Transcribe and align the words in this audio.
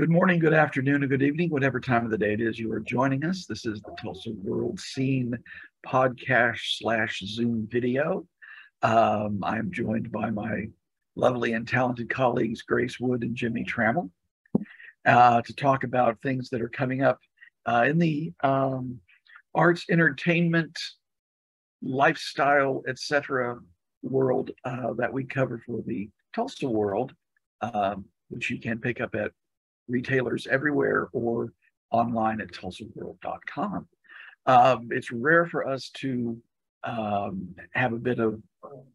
Good 0.00 0.08
morning, 0.08 0.38
good 0.38 0.54
afternoon, 0.54 1.02
and 1.02 1.10
good 1.10 1.22
evening, 1.22 1.50
whatever 1.50 1.78
time 1.78 2.06
of 2.06 2.10
the 2.10 2.16
day 2.16 2.32
it 2.32 2.40
is 2.40 2.58
you 2.58 2.72
are 2.72 2.80
joining 2.80 3.22
us. 3.22 3.44
This 3.44 3.66
is 3.66 3.82
the 3.82 3.94
Tulsa 4.00 4.30
World 4.30 4.80
Scene 4.80 5.38
podcast 5.86 6.78
slash 6.78 7.22
Zoom 7.26 7.68
video. 7.70 8.26
Um, 8.80 9.40
I'm 9.42 9.70
joined 9.70 10.10
by 10.10 10.30
my 10.30 10.68
lovely 11.16 11.52
and 11.52 11.68
talented 11.68 12.08
colleagues, 12.08 12.62
Grace 12.62 12.98
Wood 12.98 13.24
and 13.24 13.36
Jimmy 13.36 13.62
Trammell, 13.62 14.10
uh, 15.04 15.42
to 15.42 15.54
talk 15.54 15.84
about 15.84 16.22
things 16.22 16.48
that 16.48 16.62
are 16.62 16.70
coming 16.70 17.02
up 17.02 17.18
uh, 17.66 17.84
in 17.86 17.98
the 17.98 18.32
um, 18.42 19.00
arts, 19.54 19.84
entertainment, 19.90 20.78
lifestyle, 21.82 22.82
etc. 22.88 23.58
world 24.02 24.50
uh, 24.64 24.94
that 24.94 25.12
we 25.12 25.24
cover 25.24 25.62
for 25.66 25.82
the 25.86 26.08
Tulsa 26.34 26.70
World, 26.70 27.12
um, 27.60 28.06
which 28.30 28.48
you 28.48 28.58
can 28.58 28.78
pick 28.78 29.02
up 29.02 29.14
at 29.14 29.32
retailers 29.90 30.46
everywhere 30.46 31.08
or 31.12 31.52
online 31.90 32.40
at 32.40 32.52
tulsaworld.com. 32.52 33.86
Um, 34.46 34.88
it's 34.90 35.10
rare 35.10 35.46
for 35.46 35.66
us 35.66 35.90
to 35.98 36.38
um, 36.84 37.54
have 37.74 37.92
a 37.92 37.98
bit 37.98 38.18
of, 38.20 38.40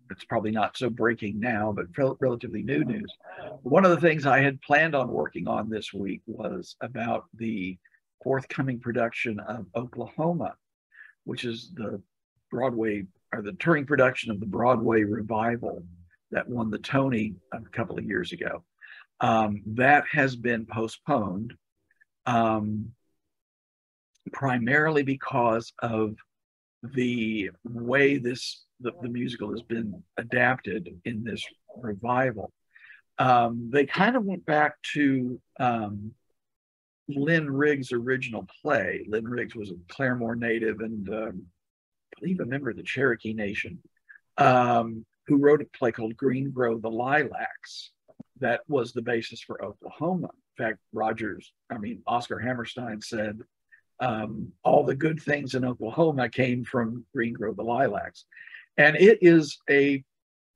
it's 0.09 0.23
probably 0.25 0.51
not 0.51 0.77
so 0.77 0.89
breaking 0.89 1.39
now, 1.39 1.71
but 1.71 1.85
rel- 1.97 2.17
relatively 2.19 2.63
new 2.63 2.83
news. 2.83 3.11
One 3.61 3.85
of 3.85 3.91
the 3.91 4.01
things 4.01 4.25
I 4.25 4.39
had 4.41 4.61
planned 4.61 4.95
on 4.95 5.09
working 5.09 5.47
on 5.47 5.69
this 5.69 5.93
week 5.93 6.21
was 6.25 6.75
about 6.81 7.25
the 7.35 7.77
forthcoming 8.23 8.79
production 8.79 9.39
of 9.39 9.67
Oklahoma, 9.75 10.55
which 11.25 11.43
is 11.43 11.71
the 11.75 12.01
Broadway 12.49 13.05
or 13.33 13.41
the 13.41 13.53
touring 13.53 13.85
production 13.85 14.31
of 14.31 14.39
the 14.39 14.45
Broadway 14.45 15.03
revival 15.03 15.83
that 16.31 16.47
won 16.47 16.69
the 16.69 16.79
Tony 16.79 17.35
a 17.53 17.59
couple 17.71 17.97
of 17.97 18.05
years 18.05 18.31
ago. 18.31 18.63
Um, 19.21 19.61
that 19.67 20.03
has 20.11 20.35
been 20.35 20.65
postponed 20.65 21.53
um, 22.25 22.91
primarily 24.33 25.03
because 25.03 25.71
of 25.79 26.15
the 26.93 27.51
way 27.63 28.17
this 28.17 28.63
the, 28.81 28.91
the, 29.01 29.09
musical 29.09 29.51
has 29.51 29.61
been 29.61 30.03
adapted 30.17 30.89
in 31.05 31.23
this 31.23 31.43
revival. 31.77 32.51
Um, 33.17 33.69
they 33.71 33.85
kind 33.85 34.17
of 34.17 34.25
went 34.25 34.45
back 34.45 34.75
to 34.93 35.39
um, 35.59 36.11
Lynn 37.07 37.49
Riggs' 37.49 37.93
original 37.93 38.45
play. 38.61 39.05
Lynn 39.07 39.27
Riggs 39.27 39.55
was 39.55 39.71
a 39.71 39.75
Claremore 39.93 40.37
native 40.37 40.81
and 40.81 41.07
um, 41.09 41.43
I 42.15 42.19
believe 42.19 42.39
a 42.41 42.45
member 42.45 42.69
of 42.69 42.75
the 42.75 42.83
Cherokee 42.83 43.33
Nation, 43.33 43.79
um, 44.37 45.05
who 45.27 45.37
wrote 45.37 45.61
a 45.61 45.77
play 45.77 45.91
called 45.91 46.17
Green 46.17 46.51
Grow 46.51 46.77
the 46.77 46.89
Lilacs 46.89 47.91
that 48.39 48.61
was 48.67 48.91
the 48.91 49.01
basis 49.01 49.41
for 49.41 49.63
Oklahoma. 49.63 50.29
In 50.57 50.65
fact, 50.65 50.79
Rodgers, 50.93 51.53
I 51.69 51.77
mean, 51.77 52.01
Oscar 52.07 52.39
Hammerstein 52.39 53.01
said 53.01 53.39
um, 53.99 54.51
all 54.63 54.83
the 54.83 54.95
good 54.95 55.21
things 55.21 55.55
in 55.55 55.65
Oklahoma 55.65 56.29
came 56.29 56.63
from 56.63 57.05
Green 57.13 57.33
Grove 57.33 57.55
the 57.55 57.63
Lilacs. 57.63 58.25
And 58.77 58.95
it 58.97 59.19
is 59.21 59.57
a 59.69 60.03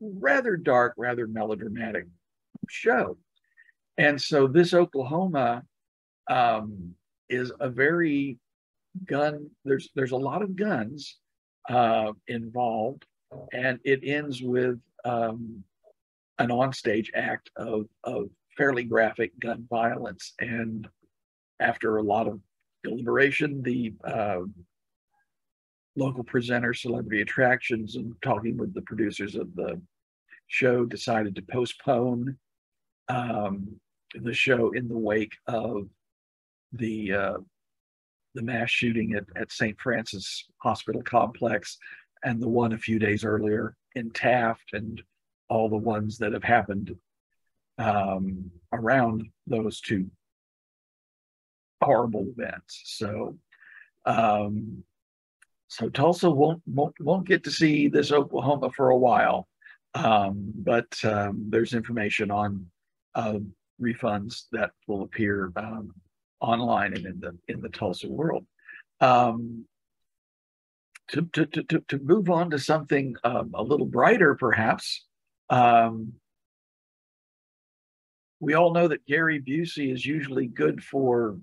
rather 0.01 0.57
dark, 0.57 0.93
rather 0.97 1.27
melodramatic 1.27 2.05
show. 2.69 3.17
And 3.97 4.21
so 4.21 4.47
this 4.47 4.73
Oklahoma 4.73 5.63
um, 6.29 6.95
is 7.29 7.51
a 7.59 7.69
very 7.69 8.37
gun, 9.05 9.49
there's 9.65 9.89
there's 9.95 10.11
a 10.11 10.17
lot 10.17 10.41
of 10.41 10.55
guns 10.55 11.17
uh, 11.69 12.11
involved, 12.27 13.05
and 13.53 13.79
it 13.83 14.01
ends 14.03 14.41
with 14.41 14.79
um, 15.05 15.63
an 16.39 16.49
onstage 16.49 17.09
act 17.15 17.49
of, 17.55 17.85
of 18.03 18.29
fairly 18.57 18.83
graphic 18.83 19.37
gun 19.39 19.65
violence. 19.69 20.33
And 20.39 20.87
after 21.59 21.97
a 21.97 22.03
lot 22.03 22.27
of 22.27 22.39
deliberation, 22.83 23.61
the 23.61 23.93
uh, 24.05 24.41
local 25.95 26.23
presenter, 26.23 26.73
Celebrity 26.73 27.21
Attractions, 27.21 27.95
and 27.95 28.13
talking 28.21 28.57
with 28.57 28.73
the 28.73 28.81
producers 28.81 29.35
of 29.35 29.53
the 29.55 29.79
show, 30.47 30.85
decided 30.85 31.35
to 31.35 31.41
postpone 31.41 32.37
um, 33.09 33.79
the 34.15 34.33
show 34.33 34.71
in 34.71 34.87
the 34.87 34.97
wake 34.97 35.33
of 35.47 35.87
the 36.73 37.13
uh, 37.13 37.37
the 38.35 38.41
mass 38.41 38.69
shooting 38.69 39.15
at, 39.15 39.25
at 39.35 39.51
St. 39.51 39.79
Francis 39.81 40.45
Hospital 40.59 41.01
Complex 41.01 41.77
and 42.23 42.41
the 42.41 42.47
one 42.47 42.73
a 42.73 42.77
few 42.77 42.99
days 42.99 43.23
earlier 43.23 43.75
in 43.95 44.11
Taft 44.11 44.73
and 44.73 45.01
all 45.49 45.69
the 45.69 45.77
ones 45.77 46.17
that 46.19 46.33
have 46.33 46.43
happened 46.43 46.95
um, 47.77 48.51
around 48.71 49.27
those 49.47 49.81
two 49.81 50.09
horrible 51.81 52.27
events. 52.37 52.81
So, 52.85 53.37
um, 54.05 54.83
so 55.67 55.89
Tulsa 55.89 56.29
won't, 56.29 56.61
won't 56.65 56.95
won't 56.99 57.27
get 57.27 57.43
to 57.43 57.51
see 57.51 57.87
this 57.87 58.11
Oklahoma 58.11 58.71
for 58.71 58.89
a 58.89 58.97
while, 58.97 59.47
um, 59.93 60.51
but 60.55 60.93
um, 61.03 61.45
there's 61.49 61.73
information 61.73 62.31
on 62.31 62.65
uh, 63.15 63.39
refunds 63.81 64.45
that 64.51 64.71
will 64.87 65.03
appear 65.03 65.51
um, 65.55 65.93
online 66.41 66.93
and 66.93 67.05
in 67.05 67.19
the 67.19 67.37
in 67.47 67.61
the 67.61 67.69
Tulsa 67.69 68.09
world. 68.09 68.45
Um, 68.99 69.65
to, 71.09 71.23
to, 71.33 71.45
to, 71.45 71.79
to 71.87 71.99
move 71.99 72.29
on 72.29 72.51
to 72.51 72.59
something 72.59 73.15
a 73.23 73.63
little 73.63 73.87
brighter, 73.87 74.35
perhaps, 74.35 75.07
um, 75.49 76.13
we 78.39 78.53
all 78.53 78.73
know 78.73 78.87
that 78.87 79.05
Gary 79.05 79.41
Busey 79.41 79.91
is 79.91 80.05
usually 80.05 80.47
good 80.47 80.83
for 80.83 81.37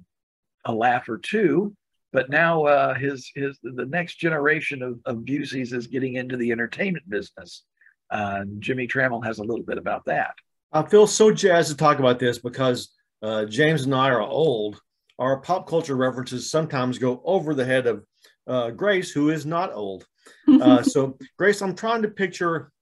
a 0.65 0.73
laugh 0.73 1.09
or 1.09 1.19
two, 1.19 1.75
but 2.13 2.31
now 2.31 2.65
uh, 2.65 2.95
his 2.95 3.31
his 3.35 3.59
the 3.63 3.85
next 3.87 4.17
generation 4.17 4.83
of, 4.83 5.01
of 5.05 5.25
Buseys 5.25 5.73
is 5.73 5.87
getting 5.87 6.15
into 6.15 6.37
the 6.37 6.53
entertainment 6.53 7.09
business. 7.09 7.65
Uh, 8.11 8.45
Jimmy 8.61 8.87
Trammell 8.87 9.25
has 9.25 9.39
a 9.39 9.45
little 9.45 9.65
bit 9.65 9.79
about 9.79 10.05
that. 10.07 10.35
I 10.73 10.83
feel 10.83 11.07
so 11.07 11.33
jazzed 11.33 11.71
to 11.71 11.77
talk 11.77 11.99
about 11.99 12.19
this 12.19 12.39
because 12.39 12.95
uh, 13.23 13.45
James 13.47 13.85
and 13.85 13.95
I 13.95 14.11
are 14.11 14.21
old. 14.21 14.81
Our 15.19 15.41
pop 15.41 15.69
culture 15.69 15.97
references 15.97 16.51
sometimes 16.51 16.99
go 16.99 17.23
over 17.25 17.55
the 17.55 17.65
head 17.65 17.87
of 17.87 18.05
uh, 18.47 18.71
Grace, 18.71 19.11
who 19.11 19.31
is 19.31 19.47
not 19.47 19.73
old. 19.73 20.07
Uh, 20.49 20.83
so, 20.83 21.17
Grace, 21.39 21.61
I'm 21.61 21.75
trying 21.75 22.03
to 22.03 22.09
picture 22.09 22.73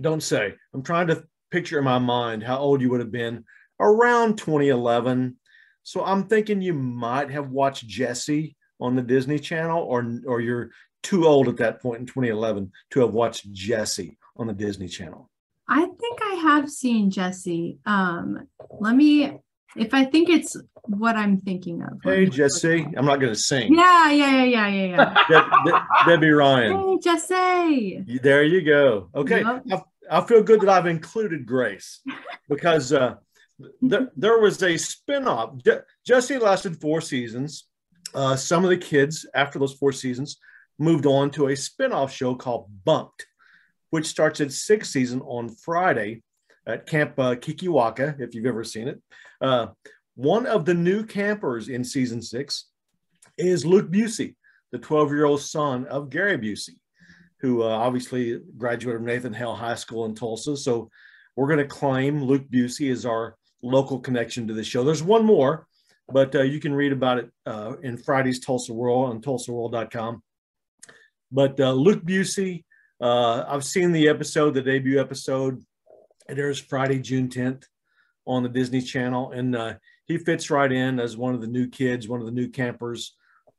don't 0.00 0.22
say. 0.22 0.54
I'm 0.74 0.82
trying 0.82 1.08
to 1.08 1.24
picture 1.50 1.78
in 1.78 1.84
my 1.84 1.98
mind 1.98 2.42
how 2.42 2.58
old 2.58 2.80
you 2.80 2.90
would 2.90 3.00
have 3.00 3.12
been 3.12 3.44
around 3.80 4.38
2011. 4.38 5.36
So 5.82 6.04
I'm 6.04 6.24
thinking 6.24 6.60
you 6.60 6.74
might 6.74 7.30
have 7.30 7.50
watched 7.50 7.86
Jessie 7.86 8.56
on 8.80 8.96
the 8.96 9.02
Disney 9.02 9.38
Channel, 9.38 9.82
or 9.82 10.18
or 10.26 10.40
you're 10.40 10.70
too 11.02 11.26
old 11.26 11.48
at 11.48 11.56
that 11.58 11.80
point 11.80 12.00
in 12.00 12.06
2011 12.06 12.70
to 12.90 13.00
have 13.00 13.12
watched 13.12 13.50
Jessie 13.52 14.18
on 14.36 14.46
the 14.46 14.52
Disney 14.52 14.88
Channel. 14.88 15.30
I 15.68 15.86
think 15.86 16.18
I 16.22 16.34
have 16.34 16.68
seen 16.68 17.10
Jessie. 17.10 17.78
Um, 17.86 18.48
let 18.80 18.96
me, 18.96 19.38
if 19.76 19.94
I 19.94 20.04
think 20.04 20.28
it's 20.28 20.56
what 20.82 21.16
I'm 21.16 21.38
thinking 21.38 21.82
of. 21.82 22.00
Hey, 22.02 22.26
Jessie. 22.26 22.86
I'm 22.96 23.04
not 23.04 23.20
going 23.20 23.32
to 23.32 23.38
sing. 23.38 23.74
Yeah, 23.74 24.10
yeah, 24.10 24.44
yeah, 24.44 24.66
yeah, 24.66 24.68
yeah, 24.68 25.24
yeah. 25.28 25.44
De- 25.64 25.70
De- 25.70 25.86
Debby 26.06 26.30
Ryan. 26.30 26.76
Hey, 26.76 26.98
Jessie. 27.02 28.04
There 28.22 28.42
you 28.42 28.62
go. 28.62 29.10
Okay. 29.14 29.42
Yep. 29.64 29.86
I, 30.10 30.18
I, 30.18 30.26
feel 30.26 30.42
good 30.42 30.60
that 30.62 30.68
I've 30.68 30.86
included 30.86 31.46
Grace 31.46 32.00
because 32.48 32.92
uh, 32.92 33.16
there, 33.80 34.10
there 34.16 34.38
was 34.38 34.60
a 34.62 34.74
spinoff. 34.74 35.62
Je- 35.64 35.80
Jessie 36.04 36.38
lasted 36.38 36.80
four 36.80 37.00
seasons. 37.00 37.66
Uh, 38.14 38.34
some 38.34 38.64
of 38.64 38.70
the 38.70 38.76
kids, 38.76 39.26
after 39.34 39.58
those 39.58 39.74
four 39.74 39.92
seasons, 39.92 40.38
moved 40.78 41.06
on 41.06 41.30
to 41.30 41.48
a 41.48 41.52
spinoff 41.52 42.10
show 42.10 42.34
called 42.34 42.68
Bunk'd, 42.84 43.26
which 43.90 44.06
starts 44.06 44.40
its 44.40 44.62
sixth 44.64 44.90
season 44.90 45.20
on 45.20 45.48
Friday 45.48 46.22
at 46.66 46.86
Camp 46.86 47.18
uh, 47.18 47.34
Kikiwaka, 47.36 48.20
if 48.20 48.34
you've 48.34 48.46
ever 48.46 48.64
seen 48.64 48.88
it. 48.88 49.00
Uh, 49.40 49.68
one 50.14 50.46
of 50.46 50.64
the 50.64 50.74
new 50.74 51.04
campers 51.04 51.68
in 51.68 51.82
season 51.82 52.20
six 52.20 52.66
is 53.38 53.64
Luke 53.64 53.90
Busey, 53.90 54.36
the 54.72 54.78
12 54.78 55.12
year 55.12 55.24
old 55.24 55.40
son 55.40 55.86
of 55.86 56.10
Gary 56.10 56.36
Busey, 56.36 56.76
who 57.40 57.62
uh, 57.62 57.68
obviously 57.68 58.40
graduated 58.56 58.98
from 58.98 59.06
Nathan 59.06 59.32
Hale 59.32 59.54
High 59.54 59.76
School 59.76 60.04
in 60.04 60.14
Tulsa. 60.14 60.56
So 60.56 60.90
we're 61.36 61.46
going 61.46 61.58
to 61.58 61.64
claim 61.64 62.22
Luke 62.22 62.48
Busey 62.50 62.92
as 62.92 63.06
our 63.06 63.36
local 63.62 63.98
connection 63.98 64.46
to 64.48 64.54
the 64.54 64.64
show. 64.64 64.84
There's 64.84 65.02
one 65.02 65.24
more, 65.24 65.66
but 66.12 66.34
uh, 66.34 66.42
you 66.42 66.60
can 66.60 66.74
read 66.74 66.92
about 66.92 67.18
it 67.18 67.30
uh, 67.46 67.76
in 67.82 67.96
Friday's 67.96 68.40
Tulsa 68.40 68.74
World 68.74 69.10
on 69.10 69.22
tulsaworld.com. 69.22 70.22
But 71.32 71.58
uh, 71.60 71.72
Luke 71.72 72.04
Busey, 72.04 72.64
uh, 73.00 73.44
I've 73.46 73.64
seen 73.64 73.92
the 73.92 74.08
episode, 74.08 74.54
the 74.54 74.62
debut 74.62 75.00
episode. 75.00 75.64
It 76.28 76.38
airs 76.38 76.58
Friday, 76.58 76.98
June 76.98 77.28
10th 77.28 77.64
on 78.30 78.42
the 78.42 78.48
Disney 78.48 78.80
Channel. 78.80 79.32
And 79.32 79.56
uh, 79.56 79.74
he 80.06 80.16
fits 80.16 80.50
right 80.50 80.70
in 80.70 81.00
as 81.00 81.16
one 81.16 81.34
of 81.34 81.40
the 81.40 81.46
new 81.46 81.66
kids, 81.66 82.08
one 82.08 82.20
of 82.20 82.26
the 82.26 82.32
new 82.32 82.48
campers 82.48 83.16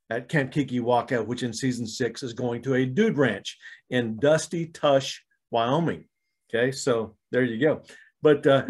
at 0.10 0.30
Camp 0.30 0.52
Kikiwaka, 0.52 1.26
which 1.26 1.44
in 1.44 1.54
season 1.54 1.86
six 1.86 2.24
is 2.24 2.34
going 2.34 2.62
to 2.64 2.76
a 2.76 2.86
dude 2.86 3.18
ranch 3.18 3.58
in 3.90 4.18
Dusty 4.18 4.68
Tush, 4.68 5.20
Wyoming. 5.52 6.06
Okay, 6.50 6.72
so 6.72 7.16
there 7.32 7.44
you 7.44 7.60
go. 7.60 7.82
But 8.22 8.46
uh, 8.46 8.66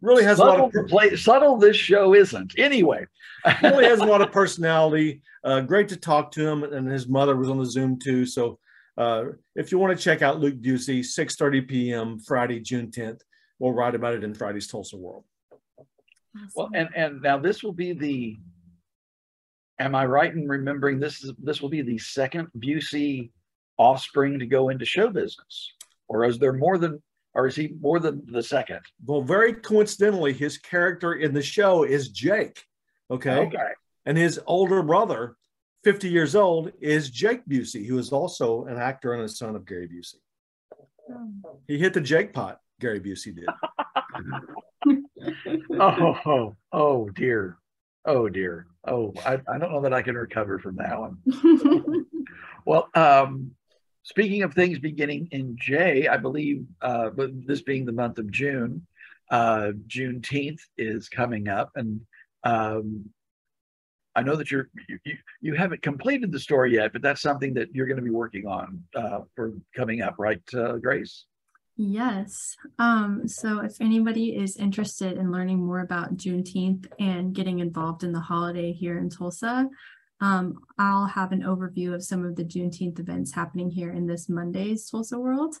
really 0.00 0.24
has 0.24 0.38
subtle, 0.38 0.54
a 0.54 0.58
lot 0.62 0.74
of 0.74 0.86
play, 0.86 1.16
subtle. 1.16 1.56
This 1.56 1.76
show 1.76 2.14
isn't. 2.14 2.54
Anyway, 2.58 3.06
really 3.62 3.84
has 3.84 4.00
a 4.00 4.04
lot 4.04 4.22
of 4.22 4.32
personality. 4.32 5.22
Uh, 5.44 5.60
great 5.60 5.88
to 5.88 5.96
talk 5.96 6.30
to 6.32 6.46
him, 6.46 6.62
and 6.62 6.88
his 6.88 7.08
mother 7.08 7.36
was 7.36 7.48
on 7.48 7.58
the 7.58 7.66
Zoom 7.66 7.98
too. 7.98 8.24
So 8.24 8.58
uh, 8.96 9.24
if 9.56 9.72
you 9.72 9.78
want 9.78 9.96
to 9.96 10.02
check 10.02 10.22
out 10.22 10.40
Luke 10.40 10.60
Busey, 10.60 11.00
6:30 11.00 11.68
p.m. 11.68 12.18
Friday, 12.20 12.60
June 12.60 12.90
10th, 12.90 13.20
we'll 13.58 13.72
write 13.72 13.94
about 13.94 14.14
it 14.14 14.24
in 14.24 14.34
Friday's 14.34 14.66
Tulsa 14.66 14.96
World. 14.96 15.24
Awesome. 16.36 16.50
Well, 16.54 16.70
and 16.74 16.88
and 16.94 17.22
now 17.22 17.38
this 17.38 17.62
will 17.62 17.72
be 17.72 17.92
the. 17.92 18.36
Am 19.80 19.94
I 19.94 20.06
right 20.06 20.32
in 20.32 20.48
remembering 20.48 20.98
this 20.98 21.22
is 21.22 21.32
this 21.42 21.60
will 21.60 21.68
be 21.68 21.82
the 21.82 21.98
second 21.98 22.48
Busey 22.58 23.30
offspring 23.76 24.40
to 24.40 24.46
go 24.46 24.70
into 24.70 24.84
show 24.84 25.08
business, 25.08 25.72
or 26.08 26.24
is 26.24 26.38
there 26.38 26.52
more 26.52 26.78
than 26.78 27.00
or 27.34 27.46
is 27.46 27.54
he 27.54 27.74
more 27.80 28.00
than 28.00 28.22
the 28.26 28.42
second? 28.42 28.80
Well, 29.06 29.22
very 29.22 29.52
coincidentally, 29.52 30.32
his 30.32 30.58
character 30.58 31.14
in 31.14 31.32
the 31.32 31.42
show 31.42 31.84
is 31.84 32.08
Jake. 32.08 32.64
Okay. 33.10 33.30
Okay. 33.30 33.70
And 34.06 34.18
his 34.18 34.40
older 34.46 34.82
brother, 34.82 35.36
50 35.84 36.08
years 36.08 36.34
old, 36.34 36.72
is 36.80 37.10
Jake 37.10 37.46
Busey, 37.48 37.86
who 37.86 37.98
is 37.98 38.10
also 38.10 38.64
an 38.64 38.76
actor 38.76 39.12
and 39.12 39.22
a 39.22 39.28
son 39.28 39.54
of 39.54 39.66
Gary 39.66 39.88
Busey. 39.88 40.16
Hmm. 41.08 41.40
He 41.66 41.78
hit 41.78 41.94
the 41.94 42.00
Jake 42.00 42.32
pot, 42.32 42.58
Gary 42.80 43.00
Busey 43.00 43.34
did. 43.34 43.48
oh, 45.80 46.18
oh, 46.26 46.56
oh, 46.72 47.08
dear. 47.10 47.58
Oh, 48.04 48.28
dear. 48.28 48.66
Oh, 48.86 49.12
I, 49.26 49.40
I 49.48 49.58
don't 49.58 49.72
know 49.72 49.82
that 49.82 49.92
I 49.92 50.02
can 50.02 50.14
recover 50.14 50.58
from 50.58 50.76
that 50.76 50.98
one. 50.98 51.18
well, 52.64 52.88
um, 52.94 53.52
Speaking 54.08 54.42
of 54.42 54.54
things 54.54 54.78
beginning 54.78 55.28
in 55.32 55.54
J, 55.60 56.08
I 56.08 56.16
believe, 56.16 56.64
uh, 56.80 57.10
but 57.10 57.46
this 57.46 57.60
being 57.60 57.84
the 57.84 57.92
month 57.92 58.16
of 58.16 58.30
June, 58.30 58.86
uh, 59.30 59.72
Juneteenth 59.86 60.60
is 60.78 61.10
coming 61.10 61.48
up, 61.48 61.72
and 61.74 62.00
um, 62.42 63.04
I 64.14 64.22
know 64.22 64.34
that 64.36 64.50
you're 64.50 64.70
you, 64.88 65.18
you 65.42 65.54
haven't 65.56 65.82
completed 65.82 66.32
the 66.32 66.40
story 66.40 66.72
yet, 66.72 66.94
but 66.94 67.02
that's 67.02 67.20
something 67.20 67.52
that 67.54 67.74
you're 67.74 67.86
going 67.86 67.98
to 67.98 68.02
be 68.02 68.08
working 68.08 68.46
on 68.46 68.82
uh, 68.96 69.20
for 69.36 69.52
coming 69.76 70.00
up, 70.00 70.14
right, 70.18 70.40
uh, 70.54 70.78
Grace? 70.78 71.26
Yes. 71.80 72.56
Um, 72.80 73.28
so 73.28 73.60
if 73.60 73.80
anybody 73.80 74.36
is 74.36 74.56
interested 74.56 75.16
in 75.16 75.30
learning 75.30 75.64
more 75.64 75.78
about 75.78 76.16
Juneteenth 76.16 76.88
and 76.98 77.32
getting 77.32 77.60
involved 77.60 78.02
in 78.02 78.10
the 78.10 78.18
holiday 78.18 78.72
here 78.72 78.98
in 78.98 79.08
Tulsa, 79.08 79.68
um, 80.20 80.58
I'll 80.76 81.06
have 81.06 81.30
an 81.30 81.42
overview 81.42 81.94
of 81.94 82.02
some 82.02 82.24
of 82.24 82.34
the 82.34 82.42
Juneteenth 82.42 82.98
events 82.98 83.32
happening 83.32 83.70
here 83.70 83.92
in 83.92 84.08
this 84.08 84.28
Monday's 84.28 84.90
Tulsa 84.90 85.20
World. 85.20 85.54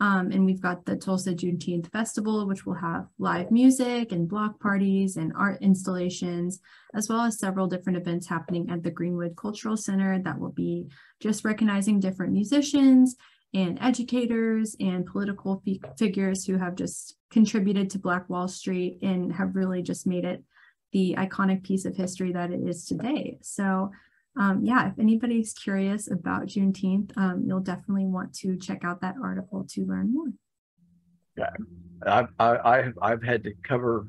Um, 0.00 0.32
and 0.32 0.46
we've 0.46 0.62
got 0.62 0.86
the 0.86 0.96
Tulsa 0.96 1.34
Juneteenth 1.34 1.92
Festival, 1.92 2.46
which 2.46 2.64
will 2.64 2.76
have 2.76 3.08
live 3.18 3.50
music 3.50 4.12
and 4.12 4.26
block 4.26 4.58
parties 4.60 5.18
and 5.18 5.30
art 5.36 5.60
installations, 5.60 6.60
as 6.94 7.10
well 7.10 7.20
as 7.20 7.38
several 7.38 7.66
different 7.66 7.98
events 7.98 8.26
happening 8.26 8.70
at 8.70 8.82
the 8.82 8.90
Greenwood 8.90 9.36
Cultural 9.36 9.76
Center 9.76 10.18
that 10.20 10.38
will 10.38 10.52
be 10.52 10.86
just 11.20 11.44
recognizing 11.44 12.00
different 12.00 12.32
musicians 12.32 13.16
and 13.52 13.78
educators 13.80 14.76
and 14.78 15.06
political 15.06 15.62
figures 15.98 16.44
who 16.44 16.56
have 16.56 16.76
just 16.76 17.16
contributed 17.30 17.90
to 17.90 17.98
Black 17.98 18.28
Wall 18.28 18.48
Street 18.48 18.98
and 19.02 19.32
have 19.32 19.56
really 19.56 19.82
just 19.82 20.06
made 20.06 20.24
it 20.24 20.42
the 20.92 21.14
iconic 21.18 21.62
piece 21.62 21.84
of 21.84 21.96
history 21.96 22.32
that 22.32 22.50
it 22.50 22.60
is 22.60 22.84
today. 22.84 23.38
So 23.42 23.90
um, 24.36 24.60
yeah, 24.62 24.88
if 24.88 24.98
anybody's 24.98 25.52
curious 25.52 26.10
about 26.10 26.46
Juneteenth, 26.46 27.16
um, 27.16 27.42
you'll 27.46 27.60
definitely 27.60 28.06
want 28.06 28.32
to 28.36 28.56
check 28.56 28.84
out 28.84 29.00
that 29.00 29.16
article 29.22 29.66
to 29.70 29.84
learn 29.84 30.14
more. 30.14 30.28
Yeah, 31.36 31.50
I've, 32.06 32.28
I've, 32.38 32.98
I've 33.02 33.22
had 33.22 33.42
to 33.44 33.52
cover 33.66 34.06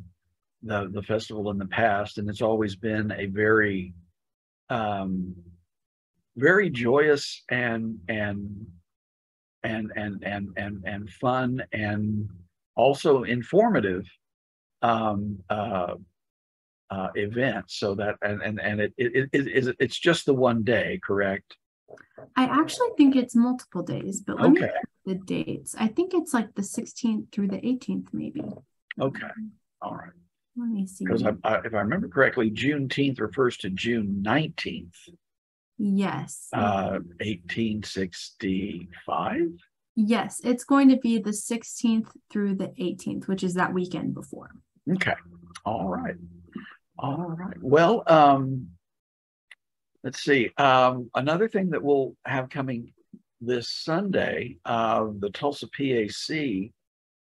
the, 0.61 0.89
the 0.93 1.01
festival 1.01 1.49
in 1.49 1.57
the 1.57 1.65
past, 1.65 2.17
and 2.19 2.29
it's 2.29 2.41
always 2.41 2.75
been 2.75 3.11
a 3.11 3.25
very, 3.25 3.93
um, 4.69 5.35
very 6.37 6.69
joyous 6.69 7.43
and 7.49 7.99
and 8.07 8.67
and 9.63 9.91
and 9.95 10.23
and 10.23 10.49
and 10.57 10.83
and 10.85 11.09
fun 11.09 11.63
and 11.71 12.29
also 12.75 13.23
informative 13.23 14.05
um, 14.81 15.39
uh, 15.49 15.95
uh, 16.89 17.07
event. 17.15 17.65
So 17.67 17.95
that 17.95 18.15
and 18.21 18.41
and, 18.41 18.59
and 18.59 18.81
it, 18.81 18.93
it, 18.97 19.29
it, 19.31 19.47
it 19.47 19.75
it's 19.79 19.99
just 19.99 20.25
the 20.25 20.33
one 20.33 20.63
day 20.63 20.99
correct? 21.03 21.57
I 22.35 22.45
actually 22.45 22.89
think 22.97 23.15
it's 23.15 23.35
multiple 23.35 23.83
days 23.83 24.21
but 24.21 24.39
let 24.39 24.51
okay. 24.51 24.61
me 24.61 24.69
the 25.05 25.15
dates. 25.15 25.75
I 25.77 25.87
think 25.87 26.13
it's 26.13 26.33
like 26.33 26.53
the 26.55 26.61
16th 26.61 27.31
through 27.31 27.47
the 27.47 27.57
18th 27.57 28.07
maybe. 28.13 28.43
Okay. 28.99 29.27
All 29.81 29.95
right. 29.95 30.11
Let 30.55 30.69
me 30.69 30.85
see. 30.85 31.05
Because 31.05 31.23
if 31.23 31.35
i 31.43 31.79
remember 31.79 32.07
correctly 32.07 32.51
juneteenth 32.51 33.19
refers 33.19 33.57
to 33.57 33.69
june 33.69 34.21
19th 34.25 35.09
yes. 35.81 36.47
Uh 36.53 36.99
1865 37.19 39.41
yes 39.95 40.39
it's 40.43 40.63
going 40.63 40.87
to 40.87 40.97
be 40.97 41.17
the 41.17 41.31
16th 41.31 42.07
through 42.31 42.55
the 42.55 42.69
18th 42.79 43.27
which 43.27 43.43
is 43.43 43.55
that 43.55 43.73
weekend 43.73 44.13
before. 44.13 44.51
Okay. 44.89 45.13
All 45.65 45.89
right. 45.89 46.15
All 46.97 47.35
right. 47.37 47.57
Well, 47.61 48.03
um, 48.07 48.69
let's 50.03 50.23
see. 50.23 50.51
Um, 50.57 51.09
another 51.15 51.47
thing 51.47 51.71
that 51.71 51.83
we'll 51.83 52.15
have 52.25 52.49
coming 52.49 52.93
this 53.39 53.69
Sunday, 53.69 54.57
uh, 54.65 55.07
the 55.19 55.29
Tulsa 55.29 55.67
PAC 55.67 56.71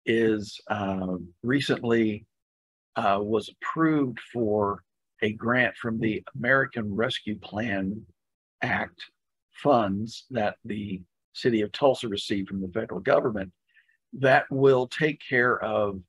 is 0.07 0.61
uh, 0.69 1.17
recently 1.43 2.27
uh, 2.97 3.21
was 3.23 3.49
approved 3.49 4.19
for 4.33 4.83
a 5.23 5.33
grant 5.33 5.77
from 5.77 6.01
the 6.01 6.25
American 6.37 6.95
Rescue 6.95 7.39
Plan 7.39 8.07
Act 8.63 9.01
funds 9.53 10.25
that 10.31 10.57
the 10.65 11.01
city 11.33 11.63
of 11.63 11.73
Tulsa 11.73 12.09
received 12.09 12.49
from 12.49 12.61
the 12.61 12.69
federal 12.69 13.01
government 13.01 13.53
that 14.15 14.45
will 14.51 14.87
take 14.87 15.21
care 15.27 15.63
of 15.63 16.01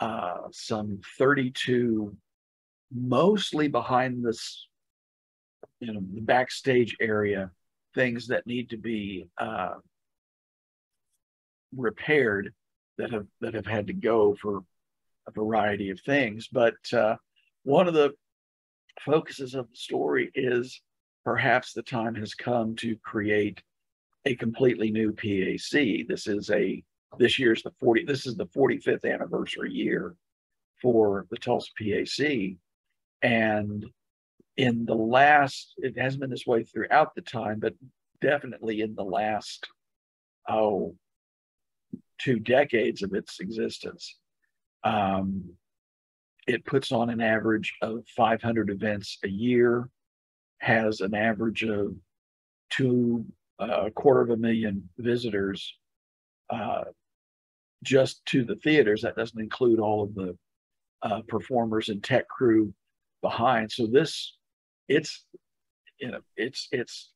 uh, 0.00 0.48
some 0.50 1.00
32 1.18 2.16
mostly 2.92 3.68
behind 3.68 4.24
this, 4.24 4.66
you 5.78 5.92
know, 5.92 6.00
the 6.14 6.20
backstage 6.20 6.96
area, 7.00 7.50
things 7.94 8.26
that 8.28 8.46
need 8.46 8.70
to 8.70 8.76
be 8.76 9.26
uh, 9.38 9.74
repaired 11.76 12.52
that 12.98 13.12
have 13.12 13.26
that 13.40 13.54
have 13.54 13.66
had 13.66 13.86
to 13.86 13.92
go 13.92 14.34
for 14.40 14.64
a 15.28 15.30
variety 15.30 15.90
of 15.90 16.00
things. 16.00 16.48
But 16.50 16.74
uh, 16.92 17.16
one 17.62 17.86
of 17.86 17.94
the 17.94 18.12
focuses 19.04 19.54
of 19.54 19.70
the 19.70 19.76
story 19.76 20.30
is 20.34 20.80
perhaps 21.24 21.72
the 21.72 21.82
time 21.82 22.14
has 22.14 22.34
come 22.34 22.76
to 22.76 22.96
create 22.96 23.62
a 24.24 24.34
completely 24.34 24.90
new 24.90 25.12
PAC. 25.12 26.06
This 26.08 26.26
is 26.26 26.50
a 26.50 26.82
this 27.18 27.38
year's 27.38 27.62
the 27.62 27.72
40 27.80 28.04
this 28.04 28.26
is 28.26 28.36
the 28.36 28.46
45th 28.46 29.04
anniversary 29.04 29.72
year 29.72 30.14
for 30.80 31.26
the 31.30 31.36
Tulsa 31.36 31.70
PAC 31.78 32.56
and 33.22 33.84
in 34.56 34.84
the 34.84 34.94
last, 34.94 35.74
it 35.78 35.98
has 35.98 36.16
been 36.16 36.30
this 36.30 36.46
way 36.46 36.64
throughout 36.64 37.14
the 37.14 37.22
time, 37.22 37.60
but 37.60 37.74
definitely 38.20 38.80
in 38.80 38.94
the 38.94 39.04
last, 39.04 39.66
oh, 40.48 40.94
two 42.18 42.38
decades 42.38 43.02
of 43.02 43.14
its 43.14 43.40
existence, 43.40 44.16
um, 44.84 45.44
it 46.46 46.64
puts 46.64 46.92
on 46.92 47.10
an 47.10 47.20
average 47.20 47.74
of 47.80 48.06
500 48.16 48.70
events 48.70 49.18
a 49.24 49.28
year, 49.28 49.88
has 50.60 51.00
an 51.00 51.14
average 51.14 51.64
of 51.64 51.94
two, 52.70 53.24
uh, 53.58 53.86
a 53.86 53.90
quarter 53.90 54.20
of 54.20 54.30
a 54.30 54.36
million 54.36 54.88
visitors 54.98 55.74
uh, 56.50 56.84
just 57.82 58.24
to 58.26 58.44
the 58.44 58.56
theaters. 58.56 59.02
That 59.02 59.16
doesn't 59.16 59.40
include 59.40 59.80
all 59.80 60.02
of 60.02 60.14
the 60.14 60.36
uh, 61.02 61.22
performers 61.28 61.88
and 61.88 62.02
tech 62.02 62.28
crew 62.28 62.72
behind. 63.22 63.72
So 63.72 63.86
this, 63.86 64.36
it's, 64.88 65.24
you 65.98 66.10
know, 66.10 66.20
it's 66.36 66.68
it's 66.72 67.10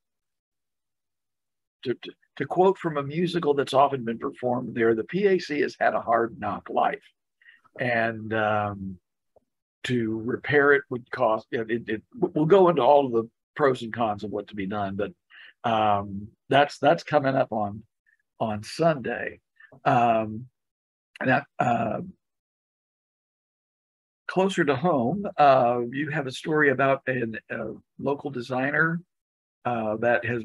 to, 1.83 1.93
to, 1.93 2.11
to 2.37 2.45
quote 2.45 2.77
from 2.77 2.97
a 2.97 3.03
musical 3.03 3.53
that's 3.53 3.73
often 3.73 4.03
been 4.03 4.19
performed 4.19 4.75
there, 4.75 4.95
the 4.95 5.03
PAC 5.03 5.57
has 5.59 5.75
had 5.79 5.93
a 5.93 6.01
hard 6.01 6.39
knock 6.39 6.67
life, 6.69 7.03
and 7.79 8.33
um, 8.33 8.97
to 9.85 10.21
repair 10.23 10.73
it 10.73 10.83
would 10.89 11.09
cost. 11.11 11.47
It, 11.51 11.69
it, 11.69 11.89
it, 11.89 12.03
we'll 12.13 12.45
go 12.45 12.69
into 12.69 12.81
all 12.81 13.05
of 13.05 13.11
the 13.11 13.29
pros 13.55 13.81
and 13.81 13.93
cons 13.93 14.23
of 14.23 14.31
what 14.31 14.47
to 14.47 14.55
be 14.55 14.65
done, 14.65 14.95
but 14.95 15.11
um, 15.69 16.27
that's 16.49 16.77
that's 16.77 17.03
coming 17.03 17.35
up 17.35 17.51
on 17.51 17.83
on 18.39 18.63
Sunday. 18.63 19.39
Um, 19.83 20.45
that 21.23 21.45
uh, 21.59 22.01
closer 24.27 24.65
to 24.65 24.75
home, 24.75 25.25
uh, 25.37 25.79
you 25.91 26.09
have 26.09 26.27
a 26.27 26.31
story 26.31 26.69
about 26.69 27.01
an, 27.07 27.37
a 27.49 27.73
local 27.99 28.29
designer 28.29 29.01
uh, 29.65 29.97
that 29.97 30.25
has 30.25 30.43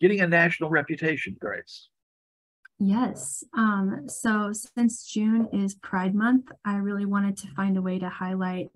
getting 0.00 0.20
a 0.20 0.26
national 0.26 0.70
reputation, 0.70 1.36
Grace. 1.38 1.88
Yes. 2.78 3.42
Um, 3.56 4.04
so 4.06 4.52
since 4.52 5.04
June 5.04 5.48
is 5.52 5.74
Pride 5.74 6.14
Month, 6.14 6.50
I 6.64 6.76
really 6.76 7.06
wanted 7.06 7.36
to 7.38 7.48
find 7.48 7.76
a 7.76 7.82
way 7.82 7.98
to 7.98 8.08
highlight 8.08 8.70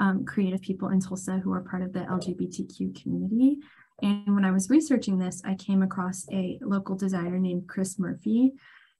um, 0.00 0.24
creative 0.24 0.60
people 0.62 0.88
in 0.88 1.00
Tulsa 1.00 1.38
who 1.38 1.52
are 1.52 1.60
part 1.60 1.82
of 1.82 1.92
the 1.92 2.00
LGBTQ 2.00 3.00
community. 3.00 3.58
And 4.02 4.34
when 4.34 4.44
I 4.44 4.50
was 4.50 4.70
researching 4.70 5.18
this, 5.18 5.42
I 5.44 5.54
came 5.54 5.82
across 5.82 6.26
a 6.32 6.58
local 6.60 6.96
designer 6.96 7.38
named 7.38 7.68
Chris 7.68 7.98
Murphy. 7.98 8.52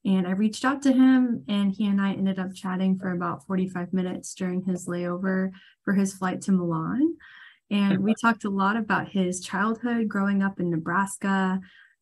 And 0.05 0.26
I 0.26 0.31
reached 0.31 0.64
out 0.64 0.81
to 0.83 0.93
him, 0.93 1.45
and 1.49 1.73
he 1.73 1.87
and 1.87 2.00
I 2.00 2.12
ended 2.12 2.38
up 2.38 2.55
chatting 2.55 2.97
for 2.97 3.11
about 3.11 3.47
45 3.47 3.93
minutes 3.93 4.33
during 4.35 4.62
his 4.62 4.87
layover 4.87 5.50
for 5.85 5.93
his 5.93 6.14
flight 6.14 6.40
to 6.43 6.52
Milan. 6.52 7.17
And 7.71 8.02
we 8.02 8.14
talked 8.21 8.45
a 8.45 8.50
lot 8.50 8.76
about 8.76 9.09
his 9.09 9.40
childhood 9.40 10.09
growing 10.09 10.43
up 10.43 10.61
in 10.61 10.71
Nebraska, 10.71 11.61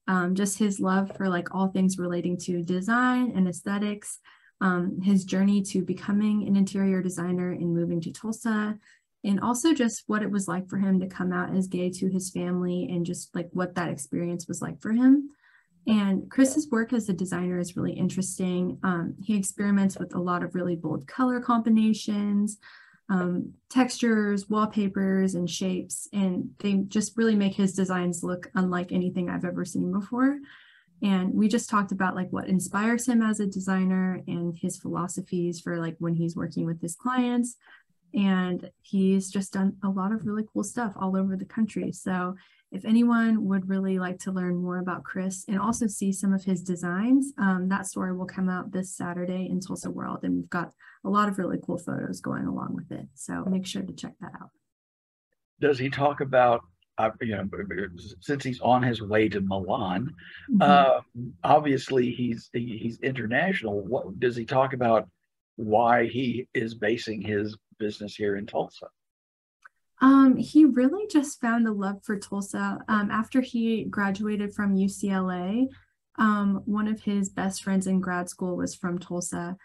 um, 0.08 0.34
just 0.34 0.58
his 0.58 0.80
love 0.80 1.16
for 1.16 1.28
like 1.28 1.54
all 1.54 1.68
things 1.68 1.98
relating 1.98 2.36
to 2.38 2.62
design 2.62 3.32
and 3.34 3.48
aesthetics, 3.48 4.20
um, 4.60 5.00
his 5.02 5.24
journey 5.24 5.62
to 5.62 5.82
becoming 5.82 6.46
an 6.46 6.56
interior 6.56 7.02
designer 7.02 7.52
and 7.52 7.74
moving 7.74 8.00
to 8.02 8.12
Tulsa, 8.12 8.78
and 9.24 9.40
also 9.40 9.74
just 9.74 10.04
what 10.06 10.22
it 10.22 10.30
was 10.30 10.46
like 10.46 10.68
for 10.68 10.78
him 10.78 11.00
to 11.00 11.06
come 11.06 11.32
out 11.32 11.54
as 11.54 11.66
gay 11.66 11.90
to 11.90 12.08
his 12.08 12.30
family 12.30 12.88
and 12.90 13.04
just 13.04 13.34
like 13.34 13.48
what 13.52 13.74
that 13.74 13.90
experience 13.90 14.46
was 14.46 14.62
like 14.62 14.80
for 14.80 14.92
him. 14.92 15.30
And 15.88 16.28
Chris's 16.30 16.68
work 16.70 16.92
as 16.92 17.08
a 17.08 17.12
designer 17.12 17.58
is 17.58 17.76
really 17.76 17.92
interesting. 17.92 18.78
Um, 18.82 19.14
he 19.22 19.36
experiments 19.36 19.98
with 19.98 20.14
a 20.14 20.20
lot 20.20 20.42
of 20.42 20.54
really 20.54 20.74
bold 20.74 21.06
color 21.06 21.40
combinations, 21.40 22.58
um, 23.08 23.52
textures, 23.70 24.48
wallpapers, 24.48 25.34
and 25.34 25.48
shapes. 25.48 26.08
And 26.12 26.50
they 26.58 26.74
just 26.88 27.16
really 27.16 27.36
make 27.36 27.54
his 27.54 27.72
designs 27.72 28.22
look 28.22 28.50
unlike 28.54 28.92
anything 28.92 29.28
I've 29.28 29.44
ever 29.44 29.64
seen 29.64 29.92
before. 29.92 30.38
And 31.02 31.34
we 31.34 31.48
just 31.48 31.68
talked 31.68 31.92
about 31.92 32.16
like 32.16 32.30
what 32.30 32.48
inspires 32.48 33.06
him 33.06 33.22
as 33.22 33.38
a 33.38 33.46
designer 33.46 34.22
and 34.26 34.56
his 34.56 34.78
philosophies 34.78 35.60
for 35.60 35.78
like 35.78 35.96
when 35.98 36.14
he's 36.14 36.36
working 36.36 36.64
with 36.64 36.80
his 36.80 36.96
clients. 36.96 37.56
And 38.14 38.70
he's 38.82 39.30
just 39.30 39.52
done 39.52 39.76
a 39.82 39.88
lot 39.88 40.12
of 40.12 40.26
really 40.26 40.44
cool 40.52 40.64
stuff 40.64 40.92
all 41.00 41.16
over 41.16 41.36
the 41.36 41.44
country. 41.44 41.92
So 41.92 42.34
if 42.72 42.84
anyone 42.84 43.44
would 43.46 43.68
really 43.68 43.98
like 43.98 44.18
to 44.20 44.32
learn 44.32 44.56
more 44.56 44.78
about 44.78 45.04
Chris 45.04 45.44
and 45.48 45.58
also 45.58 45.86
see 45.86 46.12
some 46.12 46.32
of 46.32 46.44
his 46.44 46.62
designs, 46.62 47.32
um, 47.38 47.68
that 47.68 47.86
story 47.86 48.16
will 48.16 48.26
come 48.26 48.48
out 48.48 48.72
this 48.72 48.96
Saturday 48.96 49.48
in 49.50 49.60
Tulsa 49.60 49.90
World. 49.90 50.20
And 50.22 50.36
we've 50.36 50.50
got 50.50 50.72
a 51.04 51.10
lot 51.10 51.28
of 51.28 51.38
really 51.38 51.58
cool 51.64 51.78
photos 51.78 52.20
going 52.20 52.46
along 52.46 52.74
with 52.74 52.90
it. 52.98 53.06
So 53.14 53.44
make 53.44 53.66
sure 53.66 53.82
to 53.82 53.92
check 53.92 54.14
that 54.20 54.32
out. 54.40 54.50
Does 55.60 55.78
he 55.78 55.88
talk 55.88 56.20
about, 56.20 56.62
uh, 56.98 57.10
you 57.20 57.36
know, 57.36 57.48
since 58.20 58.42
he's 58.42 58.60
on 58.60 58.82
his 58.82 59.00
way 59.00 59.28
to 59.28 59.40
Milan, 59.40 60.12
mm-hmm. 60.50 60.62
uh, 60.62 61.00
obviously 61.44 62.10
he's 62.10 62.50
he's 62.52 62.98
international. 63.00 63.80
What 63.86 64.18
does 64.18 64.36
he 64.36 64.44
talk 64.44 64.72
about? 64.72 65.08
Why 65.54 66.06
he 66.06 66.48
is 66.52 66.74
basing 66.74 67.22
his 67.22 67.56
business 67.78 68.14
here 68.14 68.36
in 68.36 68.46
Tulsa? 68.46 68.86
Um, 70.00 70.36
he 70.36 70.64
really 70.64 71.06
just 71.08 71.40
found 71.40 71.66
a 71.66 71.72
love 71.72 72.04
for 72.04 72.18
Tulsa. 72.18 72.78
Um, 72.88 73.10
after 73.10 73.40
he 73.40 73.84
graduated 73.84 74.54
from 74.54 74.76
UCLA, 74.76 75.68
um, 76.18 76.62
one 76.66 76.88
of 76.88 77.00
his 77.00 77.28
best 77.28 77.62
friends 77.62 77.86
in 77.86 78.00
grad 78.00 78.28
school 78.28 78.56
was 78.56 78.74
from 78.74 78.98
Tulsa. 78.98 79.56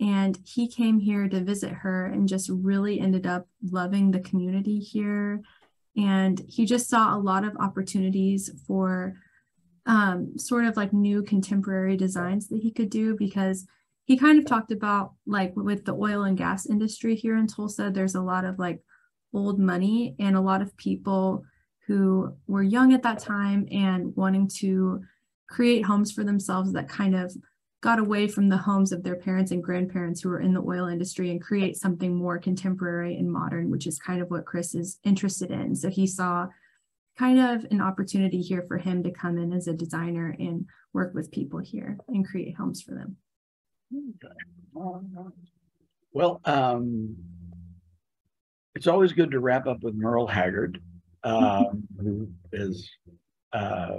And 0.00 0.38
he 0.44 0.68
came 0.68 0.98
here 0.98 1.28
to 1.28 1.44
visit 1.44 1.70
her 1.70 2.06
and 2.06 2.28
just 2.28 2.50
really 2.52 3.00
ended 3.00 3.26
up 3.26 3.46
loving 3.70 4.10
the 4.10 4.20
community 4.20 4.78
here. 4.78 5.42
And 5.96 6.40
he 6.48 6.64
just 6.64 6.88
saw 6.88 7.14
a 7.14 7.20
lot 7.20 7.44
of 7.44 7.56
opportunities 7.56 8.50
for 8.66 9.14
um, 9.86 10.38
sort 10.38 10.64
of 10.64 10.76
like 10.76 10.92
new 10.92 11.22
contemporary 11.22 11.96
designs 11.96 12.48
that 12.48 12.60
he 12.62 12.70
could 12.70 12.90
do 12.90 13.16
because 13.16 13.66
he 14.04 14.16
kind 14.16 14.38
of 14.38 14.46
talked 14.46 14.72
about 14.72 15.12
like 15.26 15.52
with 15.56 15.84
the 15.84 15.94
oil 15.94 16.24
and 16.24 16.36
gas 16.36 16.66
industry 16.66 17.14
here 17.14 17.36
in 17.36 17.46
Tulsa, 17.46 17.90
there's 17.92 18.14
a 18.14 18.20
lot 18.20 18.44
of 18.44 18.58
like 18.58 18.80
old 19.34 19.58
money 19.58 20.14
and 20.18 20.36
a 20.36 20.40
lot 20.40 20.62
of 20.62 20.76
people 20.76 21.44
who 21.86 22.34
were 22.46 22.62
young 22.62 22.92
at 22.92 23.02
that 23.02 23.18
time 23.18 23.66
and 23.70 24.14
wanting 24.16 24.48
to 24.48 25.02
create 25.48 25.84
homes 25.84 26.12
for 26.12 26.24
themselves 26.24 26.72
that 26.72 26.88
kind 26.88 27.14
of 27.14 27.32
got 27.82 27.98
away 27.98 28.28
from 28.28 28.48
the 28.48 28.56
homes 28.56 28.92
of 28.92 29.02
their 29.02 29.16
parents 29.16 29.50
and 29.50 29.62
grandparents 29.62 30.20
who 30.20 30.28
were 30.28 30.40
in 30.40 30.54
the 30.54 30.62
oil 30.62 30.86
industry 30.86 31.30
and 31.30 31.42
create 31.42 31.76
something 31.76 32.14
more 32.14 32.38
contemporary 32.38 33.16
and 33.16 33.30
modern, 33.30 33.70
which 33.70 33.86
is 33.88 33.98
kind 33.98 34.22
of 34.22 34.30
what 34.30 34.46
Chris 34.46 34.74
is 34.74 35.00
interested 35.02 35.50
in. 35.50 35.74
So 35.74 35.90
he 35.90 36.06
saw 36.06 36.46
kind 37.18 37.40
of 37.40 37.66
an 37.70 37.80
opportunity 37.80 38.40
here 38.40 38.64
for 38.68 38.78
him 38.78 39.02
to 39.02 39.10
come 39.10 39.36
in 39.36 39.52
as 39.52 39.66
a 39.66 39.74
designer 39.74 40.34
and 40.38 40.66
work 40.92 41.12
with 41.12 41.32
people 41.32 41.58
here 41.58 41.98
and 42.08 42.26
create 42.26 42.56
homes 42.56 42.80
for 42.80 42.94
them. 42.94 43.16
Well, 46.12 46.40
um, 46.44 47.16
it's 48.74 48.86
always 48.86 49.12
good 49.12 49.30
to 49.32 49.40
wrap 49.40 49.66
up 49.66 49.82
with 49.82 49.94
Merle 49.94 50.26
Haggard, 50.26 50.80
um, 51.24 51.84
who 51.98 52.28
is 52.52 52.90
uh, 53.52 53.98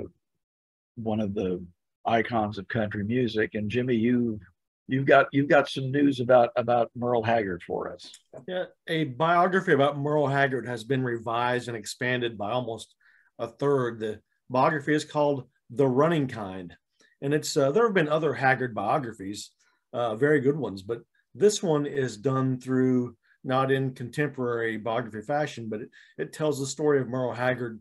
one 0.96 1.20
of 1.20 1.34
the 1.34 1.64
icons 2.06 2.58
of 2.58 2.68
country 2.68 3.04
music. 3.04 3.52
And 3.56 3.70
Jimmy, 3.70 3.96
you 3.96 4.40
you've 4.88 5.06
got 5.06 5.28
you've 5.32 5.50
got 5.50 5.70
some 5.70 5.92
news 5.92 6.20
about 6.20 6.50
about 6.56 6.92
Merle 6.96 7.24
Haggard 7.24 7.64
for 7.64 7.92
us. 7.92 8.12
Yeah, 8.48 8.66
a 8.88 9.06
biography 9.06 9.74
about 9.74 9.98
Merle 9.98 10.28
Haggard 10.28 10.68
has 10.68 10.84
been 10.84 11.04
revised 11.04 11.68
and 11.68 11.78
expanded 11.78 12.38
by 12.38 12.52
almost 12.52 12.96
a 13.40 13.48
third. 13.48 14.00
The 14.00 14.20
biography 14.50 14.94
is 14.94 15.06
called 15.06 15.48
The 15.70 15.88
Running 15.88 16.28
Kind, 16.28 16.76
and 17.22 17.34
it's 17.34 17.56
uh, 17.56 17.72
there 17.72 17.86
have 17.86 17.96
been 17.96 18.10
other 18.10 18.34
Haggard 18.34 18.76
biographies, 18.76 19.52
uh, 19.94 20.16
very 20.16 20.40
good 20.40 20.58
ones, 20.58 20.82
but 20.82 21.02
this 21.36 21.64
one 21.64 21.86
is 21.86 22.18
done 22.18 22.60
through 22.60 23.16
not 23.44 23.72
in 23.72 23.94
contemporary 23.94 24.78
biography 24.78 25.22
fashion, 25.22 25.68
but 25.70 25.82
it, 25.82 25.90
it 26.18 26.34
tells 26.34 26.60
the 26.60 26.66
story 26.66 27.00
of 27.00 27.10
Merle 27.10 27.34
Haggard 27.34 27.80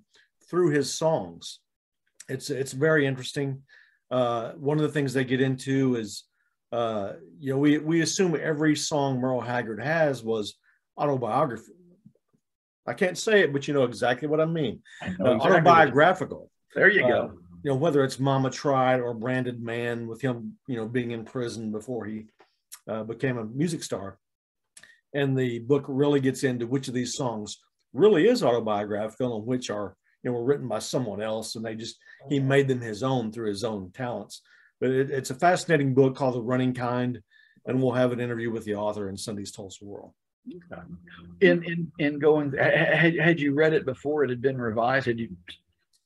through 0.49 0.71
his 0.71 0.93
songs. 0.93 1.61
It's 2.29 2.51
it's 2.51 2.73
very 2.73 3.07
interesting. 3.07 3.63
Uh, 4.11 4.53
one 4.53 4.77
of 4.79 4.83
the 4.83 4.91
things 4.91 5.13
they 5.13 5.25
get 5.25 5.41
into 5.41 5.97
is, 5.97 6.25
uh, 6.73 7.15
you 7.39 7.53
know, 7.53 7.59
we 7.59 7.79
we 7.79 8.03
assume 8.03 8.37
every 8.41 8.77
song 8.77 9.21
Merle 9.21 9.41
Haggard 9.41 9.81
has 9.81 10.23
was 10.23 10.55
autobiography. 10.99 11.73
I 12.87 12.95
can't 12.95 13.17
say 13.17 13.41
it, 13.43 13.53
but 13.53 13.69
you 13.69 13.75
know 13.75 13.85
exactly 13.85 14.29
what 14.29 14.41
I 14.41 14.47
mean. 14.47 14.83
I 15.01 15.07
uh, 15.07 15.09
exactly 15.11 15.31
autobiographical. 15.31 16.51
There 16.75 16.91
you 16.91 17.03
go. 17.03 17.33
You 17.63 17.71
know, 17.71 17.77
whether 17.77 18.03
it's 18.03 18.19
Mama 18.19 18.51
Tried 18.51 19.01
or 19.01 19.15
Branded 19.15 19.63
Man, 19.63 20.07
with 20.07 20.21
him, 20.21 20.59
you 20.67 20.77
know, 20.77 20.87
being 20.87 21.13
in 21.13 21.25
prison 21.25 21.71
before 21.71 22.05
he 22.05 22.27
uh, 22.89 23.05
became 23.05 23.39
a 23.39 23.45
music 23.45 23.83
star. 23.83 24.19
And 25.15 25.39
the 25.39 25.61
book 25.61 25.85
really 25.87 26.21
gets 26.21 26.43
into 26.43 26.67
which 26.67 26.89
of 26.89 26.95
these 26.95 27.15
songs 27.15 27.59
really 27.93 28.29
is 28.29 28.43
autobiographical 28.43 29.37
and 29.37 29.47
which 29.47 29.71
are 29.71 29.97
you 30.23 30.31
know 30.31 30.37
were 30.37 30.45
written 30.45 30.69
by 30.69 30.79
someone 30.79 31.21
else 31.21 31.57
and 31.57 31.65
they 31.65 31.75
just 31.75 31.99
he 32.29 32.41
made 32.41 32.69
them 32.69 32.81
his 32.81 33.03
own 33.03 33.33
through 33.33 33.49
his 33.49 33.65
own 33.65 33.91
talents. 33.93 34.43
But 34.81 34.91
it, 34.91 35.11
it's 35.11 35.31
a 35.31 35.35
fascinating 35.35 35.95
book 35.95 36.17
called 36.17 36.35
the 36.35 36.43
running 36.43 36.75
kind 36.75 37.21
and 37.67 37.81
we'll 37.81 37.93
have 37.93 38.13
an 38.13 38.21
interview 38.21 38.51
with 38.51 38.65
the 38.65 38.75
author 38.75 39.09
in 39.09 39.17
sunday's 39.17 39.53
tulsa 39.53 39.85
world. 39.85 40.13
In 41.41 41.63
in 41.65 41.93
in 41.99 42.19
going 42.19 42.53
had, 42.53 43.17
had 43.17 43.41
you 43.41 43.55
read 43.55 43.73
it 43.73 43.85
before 43.85 44.25
it 44.25 44.31
had 44.31 44.43
been 44.43 44.59
revised 44.59 45.07
had 45.07 45.21
you 45.21 45.29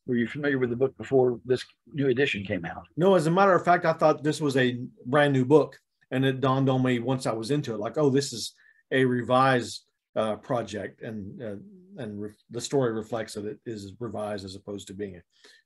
were 0.07 0.17
you 0.17 0.27
familiar 0.27 0.59
with 0.59 0.71
the 0.71 0.77
book 0.77 0.97
before 0.97 1.41
this 1.45 1.65
new 1.93 2.09
edition 2.09 2.45
came 2.45 2.65
out 2.65 2.85
no 2.97 3.15
as 3.15 3.27
a 3.27 3.31
matter 3.31 3.55
of 3.55 3.65
fact 3.65 3.85
i 3.85 3.93
thought 3.93 4.23
this 4.23 4.41
was 4.41 4.57
a 4.57 4.79
brand 5.05 5.33
new 5.33 5.45
book 5.45 5.79
and 6.11 6.25
it 6.25 6.41
dawned 6.41 6.69
on 6.69 6.83
me 6.83 6.99
once 6.99 7.27
i 7.27 7.33
was 7.33 7.51
into 7.51 7.75
it 7.75 7.81
like 7.81 7.99
oh 7.99 8.11
this 8.11 8.33
is 8.33 8.55
a 8.93 9.05
revised 9.05 9.87
uh, 10.17 10.37
project, 10.37 11.03
and 11.03 11.43
uh, 11.43 11.57
and 12.03 12.21
re- 12.21 12.31
the 12.51 12.61
story 12.61 12.93
reflects 12.93 13.35
that 13.35 13.45
it 13.45 13.59
is 13.67 13.93
revised 14.01 14.45
as 14.45 14.57
opposed 14.57 14.89
to 14.89 14.95
being 14.95 15.17
a 15.17 15.23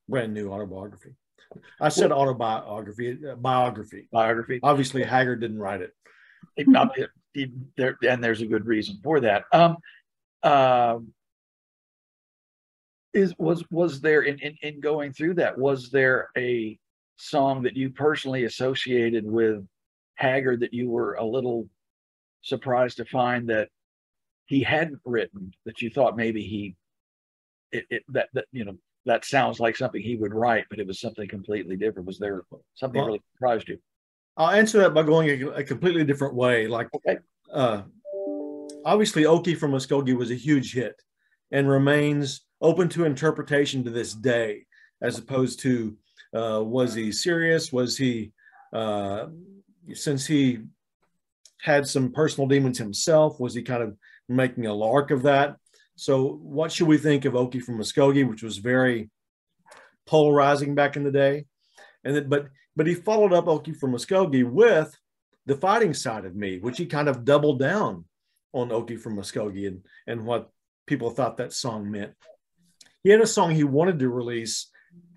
brand 0.09 0.35
new 0.35 0.51
autobiography. 0.51 1.15
I 1.81 1.89
said 1.89 2.13
autobiography, 2.13 3.19
uh, 3.29 3.37
biography. 3.37 4.09
Biography. 4.13 4.61
Obviously, 4.63 5.03
Haggard 5.03 5.41
didn't 5.41 5.59
write 5.59 5.81
it. 5.81 5.93
there, 7.77 7.97
and 8.09 8.23
there's 8.23 8.43
a 8.43 8.47
good 8.47 8.67
reason 8.67 8.99
for 9.03 9.21
that. 9.21 9.45
Um, 9.53 9.77
uh, 10.43 10.99
is 13.13 13.35
was 13.39 13.65
was 13.71 14.01
there 14.01 14.23
in, 14.23 14.39
in 14.39 14.57
in 14.63 14.81
going 14.81 15.13
through 15.13 15.35
that? 15.35 15.59
Was 15.59 15.91
there 15.91 16.29
a 16.37 16.79
song 17.17 17.63
that 17.63 17.77
you 17.77 17.91
personally 17.91 18.45
associated 18.45 19.25
with 19.25 19.67
Haggard 20.15 20.61
that 20.61 20.73
you 20.73 20.89
were 20.91 21.15
a 21.15 21.25
little 21.25 21.69
surprised 22.43 22.97
to 22.97 23.05
find 23.05 23.49
that 23.51 23.69
he 24.47 24.63
hadn't 24.63 25.01
written 25.05 25.53
that 25.65 25.81
you 25.81 25.91
thought 25.91 26.17
maybe 26.17 26.43
he 26.43 26.75
it, 27.73 27.85
it, 27.91 28.03
that 28.09 28.29
that 28.33 28.47
you 28.53 28.65
know 28.65 28.77
that 29.07 29.25
sounds 29.25 29.61
like 29.61 29.77
something 29.77 30.03
he 30.03 30.17
would 30.17 30.35
write 30.35 30.65
but 30.71 30.79
it 30.79 30.87
was 30.87 31.01
something 31.01 31.29
completely 31.29 31.77
different 31.77 32.07
was 32.07 32.19
there 32.19 32.43
something 32.75 32.99
well, 32.99 33.09
really 33.09 33.23
surprised 33.35 33.69
you 33.69 33.79
i'll 34.37 34.51
answer 34.51 34.79
that 34.79 34.95
by 34.95 35.03
going 35.03 35.29
a, 35.29 35.49
a 35.51 35.65
completely 35.65 36.03
different 36.03 36.35
way 36.35 36.67
like 36.67 36.89
okay. 36.95 37.19
uh 37.53 37.83
obviously 38.85 39.25
okie 39.25 39.57
from 39.57 39.73
muskogee 39.73 40.17
was 40.17 40.31
a 40.31 40.35
huge 40.35 40.73
hit 40.75 41.01
and 41.53 41.69
remains 41.69 42.43
open 42.61 42.89
to 42.91 43.05
interpretation 43.05 43.85
to 43.85 43.91
this 43.91 44.13
day 44.15 44.67
as 45.03 45.19
opposed 45.19 45.61
to 45.61 45.97
Uh, 46.33 46.63
was 46.63 46.95
he 46.95 47.11
serious? 47.11 47.73
Was 47.73 47.99
he, 47.99 48.31
uh, 48.73 49.27
since 49.95 50.25
he 50.29 50.61
had 51.61 51.89
some 51.89 52.13
personal 52.13 52.47
demons 52.47 52.79
himself, 52.79 53.41
was 53.41 53.53
he 53.53 53.63
kind 53.63 53.83
of 53.83 53.97
making 54.29 54.67
a 54.67 54.73
lark 54.73 55.11
of 55.11 55.23
that? 55.23 55.57
So, 55.97 56.39
what 56.57 56.71
should 56.71 56.87
we 56.87 56.99
think 56.99 57.25
of 57.25 57.35
Okie 57.35 57.61
from 57.63 57.79
Muskogee, 57.79 58.29
which 58.29 58.45
was 58.45 58.59
very 58.59 59.11
polarizing 60.07 60.77
back 60.77 60.95
in 60.97 61.03
the 61.03 61.11
day? 61.11 61.47
And 62.05 62.15
then, 62.15 62.29
but 62.29 62.47
but 62.77 62.87
he 62.87 62.95
followed 62.95 63.33
up 63.33 63.47
Okie 63.47 63.77
from 63.77 63.93
Muskogee 63.93 64.49
with 64.49 64.97
the 65.47 65.57
fighting 65.57 65.95
side 65.95 66.25
of 66.25 66.37
me, 66.37 66.61
which 66.61 66.79
he 66.79 66.87
kind 66.87 67.09
of 67.09 67.25
doubled 67.25 67.59
down 67.59 68.05
on 68.53 68.69
Okie 68.71 69.01
from 69.01 69.17
Muskogee 69.17 69.67
and, 69.67 69.85
and 70.07 70.25
what 70.25 70.51
people 70.87 71.11
thought 71.11 71.39
that 71.39 71.53
song 71.53 71.91
meant. 71.91 72.15
He 73.03 73.11
had 73.11 73.21
a 73.21 73.27
song 73.27 73.51
he 73.51 73.65
wanted 73.65 73.99
to 74.01 74.09
release 74.11 74.71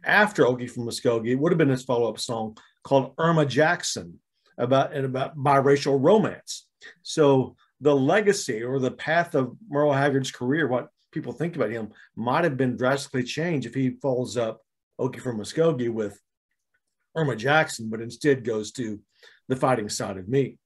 after 0.04 0.44
Okie 0.44 0.70
from 0.70 0.86
Muskogee. 0.86 1.32
It 1.32 1.36
would 1.36 1.52
have 1.52 1.58
been 1.58 1.70
his 1.70 1.84
follow-up 1.84 2.20
song 2.20 2.58
called 2.84 3.14
Irma 3.18 3.46
Jackson 3.46 4.20
about 4.58 4.94
and 4.94 5.06
about 5.06 5.38
biracial 5.38 5.98
romance. 6.02 6.68
So 7.02 7.56
the 7.82 7.96
legacy 7.96 8.64
or 8.64 8.80
the 8.80 8.92
path 8.92 9.36
of 9.36 9.56
Merle 9.70 9.94
Haggard's 9.94 10.32
career, 10.32 10.68
what 10.68 10.90
people 11.12 11.34
think 11.34 11.56
about 11.56 11.72
him, 11.72 11.90
might 12.16 12.44
have 12.44 12.58
been 12.58 12.78
drastically 12.78 13.24
changed 13.24 13.68
if 13.68 13.74
he 13.74 13.98
follows 14.02 14.38
up 14.38 14.62
Okie 15.00 15.22
from 15.22 15.40
Muskogee 15.40 15.92
with 15.92 16.20
Irma 17.16 17.36
Jackson, 17.36 17.90
but 17.90 18.02
instead 18.02 18.44
goes 18.44 18.72
to 18.74 19.00
the 19.48 19.56
fighting 19.56 19.90
side 19.90 20.18
of 20.18 20.28
me. 20.28 20.58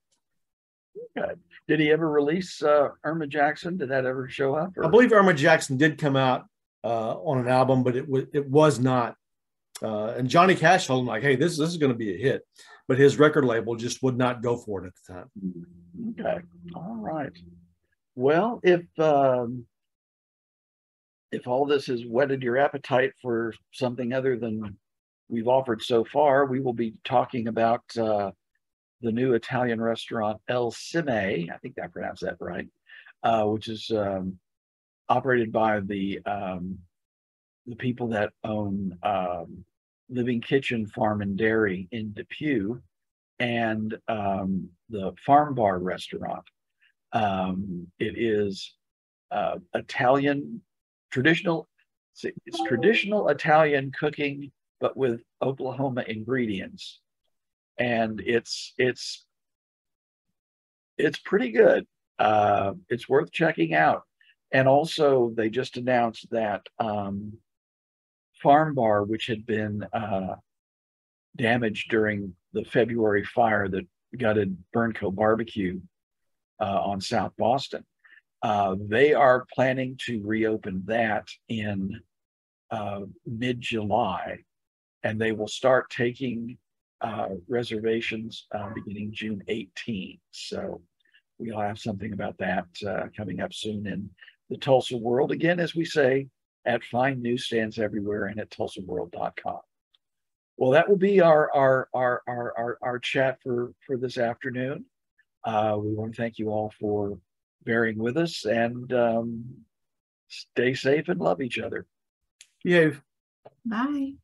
Good. 1.16 1.40
Did 1.66 1.80
he 1.80 1.90
ever 1.90 2.08
release 2.08 2.62
uh, 2.62 2.88
Irma 3.04 3.26
Jackson? 3.26 3.76
Did 3.76 3.90
that 3.90 4.06
ever 4.06 4.28
show 4.28 4.54
up? 4.54 4.76
Or? 4.76 4.86
I 4.86 4.88
believe 4.88 5.12
Irma 5.12 5.34
Jackson 5.34 5.76
did 5.76 5.98
come 5.98 6.16
out 6.16 6.46
uh, 6.84 7.14
on 7.18 7.38
an 7.38 7.48
album, 7.48 7.82
but 7.82 7.96
it 7.96 8.08
was 8.08 8.24
it 8.32 8.48
was 8.48 8.78
not. 8.78 9.14
Uh, 9.82 10.14
and 10.16 10.28
Johnny 10.28 10.54
Cash 10.54 10.86
told 10.86 11.02
him 11.02 11.06
like, 11.06 11.22
"Hey, 11.22 11.36
this 11.36 11.56
this 11.56 11.68
is 11.68 11.76
going 11.76 11.92
to 11.92 11.98
be 11.98 12.14
a 12.14 12.18
hit," 12.18 12.42
but 12.86 12.98
his 12.98 13.18
record 13.18 13.44
label 13.44 13.76
just 13.76 14.02
would 14.02 14.16
not 14.16 14.42
go 14.42 14.56
for 14.56 14.84
it 14.84 14.88
at 14.88 14.92
the 15.06 15.14
time. 15.14 15.30
Okay, 16.10 16.42
all 16.74 16.96
right. 16.96 17.32
Well, 18.14 18.60
if 18.62 18.82
um, 18.98 19.66
if 21.30 21.46
all 21.46 21.66
this 21.66 21.86
has 21.86 22.04
whetted 22.06 22.42
your 22.42 22.58
appetite 22.58 23.12
for 23.20 23.54
something 23.72 24.12
other 24.12 24.36
than 24.36 24.76
we've 25.28 25.48
offered 25.48 25.82
so 25.82 26.04
far, 26.04 26.46
we 26.46 26.60
will 26.60 26.72
be 26.72 26.94
talking 27.04 27.48
about 27.48 27.82
uh, 27.96 28.30
the 29.02 29.12
new 29.12 29.34
Italian 29.34 29.80
restaurant 29.80 30.40
Il 30.48 30.72
Seme. 30.72 31.52
I 31.52 31.56
think 31.58 31.76
I 31.82 31.86
pronounced 31.86 32.22
that 32.22 32.36
right, 32.40 32.66
uh, 33.22 33.44
which 33.44 33.68
is 33.68 33.90
um, 33.90 34.38
operated 35.08 35.52
by 35.52 35.80
the 35.80 36.20
um, 36.26 36.78
the 37.66 37.76
people 37.76 38.08
that 38.08 38.32
own 38.44 38.96
um, 39.02 39.64
Living 40.08 40.40
Kitchen 40.40 40.86
Farm 40.86 41.20
and 41.20 41.36
Dairy 41.36 41.88
in 41.92 42.12
Depew 42.12 42.80
and 43.38 43.96
um, 44.08 44.68
the 44.88 45.12
Farm 45.24 45.54
Bar 45.54 45.78
restaurant. 45.78 46.44
Um, 47.12 47.86
it 47.98 48.14
is 48.16 48.74
uh, 49.30 49.58
Italian 49.74 50.62
traditional. 51.10 51.68
It's 52.46 52.62
traditional 52.66 53.28
Italian 53.28 53.92
cooking, 53.98 54.50
but 54.80 54.96
with 54.96 55.20
Oklahoma 55.40 56.04
ingredients 56.08 57.00
and 57.78 58.20
it's 58.20 58.74
it's 58.76 59.24
it's 60.96 61.18
pretty 61.18 61.52
good. 61.52 61.86
Uh, 62.18 62.72
it's 62.88 63.08
worth 63.08 63.30
checking 63.30 63.72
out. 63.72 64.02
And 64.52 64.66
also, 64.66 65.32
they 65.36 65.50
just 65.50 65.76
announced 65.76 66.30
that 66.30 66.66
um, 66.78 67.34
Farm 68.42 68.74
Bar, 68.74 69.04
which 69.04 69.26
had 69.26 69.44
been 69.44 69.84
uh, 69.92 70.36
damaged 71.36 71.90
during 71.90 72.34
the 72.52 72.64
February 72.64 73.24
fire 73.24 73.68
that 73.68 73.86
gutted 74.16 74.56
Burnco 74.74 75.14
Barbecue 75.14 75.80
uh, 76.60 76.80
on 76.82 77.00
South 77.00 77.32
Boston, 77.36 77.84
uh, 78.42 78.76
they 78.80 79.12
are 79.12 79.46
planning 79.52 79.98
to 80.06 80.22
reopen 80.24 80.82
that 80.86 81.26
in 81.48 82.00
uh, 82.70 83.00
mid 83.26 83.60
July, 83.60 84.38
and 85.02 85.20
they 85.20 85.32
will 85.32 85.48
start 85.48 85.90
taking 85.90 86.56
uh, 87.00 87.28
reservations 87.48 88.46
uh, 88.54 88.70
beginning 88.74 89.12
June 89.12 89.42
18th. 89.48 90.20
So 90.30 90.80
we'll 91.38 91.60
have 91.60 91.78
something 91.78 92.12
about 92.12 92.38
that 92.38 92.66
coming 93.16 93.40
up 93.40 93.52
soon 93.52 93.86
in 93.86 94.08
the 94.48 94.56
Tulsa 94.56 94.96
World. 94.96 95.32
Again, 95.32 95.60
as 95.60 95.74
we 95.74 95.84
say, 95.84 96.28
at 96.64 96.84
fine 96.84 97.22
newsstands 97.22 97.78
everywhere 97.78 98.26
and 98.26 98.38
at 98.40 98.50
tulsaworld.com. 98.50 99.60
Well, 100.56 100.72
that 100.72 100.88
will 100.88 100.96
be 100.96 101.20
our 101.20 101.54
our 101.54 101.88
our 101.94 102.22
our 102.26 102.54
our, 102.58 102.78
our 102.82 102.98
chat 102.98 103.38
for 103.42 103.72
for 103.86 103.96
this 103.96 104.18
afternoon. 104.18 104.84
Uh, 105.44 105.76
we 105.80 105.94
want 105.94 106.14
to 106.14 106.20
thank 106.20 106.38
you 106.38 106.50
all 106.50 106.72
for 106.80 107.18
bearing 107.64 107.98
with 107.98 108.16
us 108.16 108.44
and 108.44 108.92
um, 108.92 109.44
stay 110.28 110.74
safe 110.74 111.08
and 111.08 111.20
love 111.20 111.40
each 111.40 111.58
other. 111.58 111.86
Yeah. 112.64 112.90
Bye. 113.64 114.14